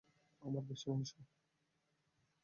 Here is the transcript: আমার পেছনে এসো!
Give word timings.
আমার 0.43 0.63
পেছনে 0.67 1.03
এসো! 1.03 1.19